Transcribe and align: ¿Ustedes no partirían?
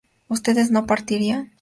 ¿Ustedes 0.27 0.71
no 0.71 0.87
partirían? 0.87 1.41